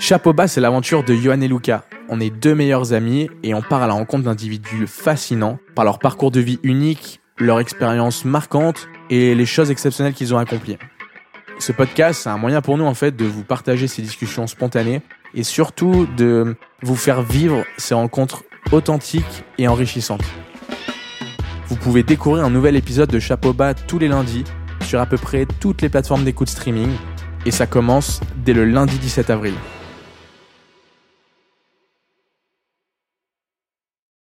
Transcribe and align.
Chapeau 0.00 0.32
bas, 0.32 0.48
c'est 0.48 0.62
l'aventure 0.62 1.04
de 1.04 1.14
Johan 1.14 1.42
et 1.42 1.46
Luca. 1.46 1.84
On 2.08 2.20
est 2.20 2.30
deux 2.30 2.54
meilleurs 2.54 2.94
amis 2.94 3.28
et 3.42 3.52
on 3.52 3.60
part 3.60 3.82
à 3.82 3.86
la 3.86 3.92
rencontre 3.92 4.24
d'individus 4.24 4.86
fascinants 4.86 5.58
par 5.74 5.84
leur 5.84 5.98
parcours 5.98 6.30
de 6.30 6.40
vie 6.40 6.58
unique, 6.62 7.20
leur 7.36 7.60
expérience 7.60 8.24
marquante 8.24 8.88
et 9.10 9.34
les 9.34 9.44
choses 9.44 9.70
exceptionnelles 9.70 10.14
qu'ils 10.14 10.34
ont 10.34 10.38
accomplies. 10.38 10.78
Ce 11.58 11.70
podcast, 11.70 12.22
c'est 12.22 12.30
un 12.30 12.38
moyen 12.38 12.62
pour 12.62 12.78
nous 12.78 12.86
en 12.86 12.94
fait 12.94 13.14
de 13.14 13.26
vous 13.26 13.44
partager 13.44 13.88
ces 13.88 14.00
discussions 14.00 14.46
spontanées 14.46 15.02
et 15.34 15.42
surtout 15.42 16.08
de 16.16 16.56
vous 16.82 16.96
faire 16.96 17.20
vivre 17.20 17.62
ces 17.76 17.92
rencontres 17.92 18.42
authentiques 18.72 19.44
et 19.58 19.68
enrichissantes. 19.68 20.24
Vous 21.66 21.76
pouvez 21.76 22.02
découvrir 22.02 22.46
un 22.46 22.50
nouvel 22.50 22.74
épisode 22.74 23.10
de 23.10 23.18
Chapeau 23.18 23.52
bas 23.52 23.74
tous 23.74 23.98
les 23.98 24.08
lundis 24.08 24.44
sur 24.80 24.98
à 24.98 25.04
peu 25.04 25.18
près 25.18 25.46
toutes 25.60 25.82
les 25.82 25.90
plateformes 25.90 26.24
d'écoute 26.24 26.48
streaming 26.48 26.90
et 27.44 27.50
ça 27.50 27.66
commence 27.66 28.20
dès 28.38 28.54
le 28.54 28.64
lundi 28.64 28.96
17 28.96 29.28
avril. 29.28 29.52